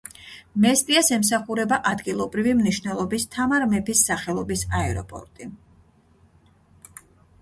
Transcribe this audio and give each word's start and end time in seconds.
მესტიას 0.61 1.09
ემსახურება 1.17 1.77
ადგილობრივი 1.91 2.55
მნიშვნელობის 2.61 3.27
თამარ 3.35 3.67
მეფის 3.75 4.03
სახელობის 4.09 4.65
აეროპორტი. 4.81 5.51